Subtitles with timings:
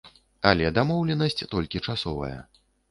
[0.51, 2.37] Але дамоўленасць толькі часовая.